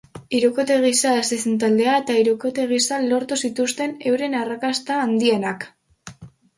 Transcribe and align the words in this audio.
Hirukote 0.35 0.77
gisa 0.85 1.11
hasi 1.17 1.37
zen 1.43 1.59
taldea 1.65 1.99
eta 2.05 2.17
hirukote 2.21 2.67
gisa 2.73 3.01
lortu 3.13 3.41
zituzten 3.45 3.97
euren 4.15 4.39
arrrakasta 4.45 5.03
handienak. 5.07 5.73